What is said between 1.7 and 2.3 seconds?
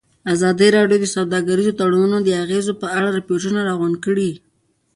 تړونونه د